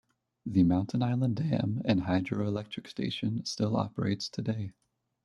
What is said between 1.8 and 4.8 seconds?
and Hydroelectric Station still operates today.